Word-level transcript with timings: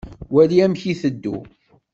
Wali 0.33 0.57
amek 0.65 0.81
i 0.85 0.89
iteddu. 0.93 1.35